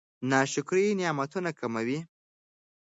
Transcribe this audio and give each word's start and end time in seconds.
ناشکري 0.31 0.83
نعمتونه 0.99 1.49
کموي. 1.59 1.99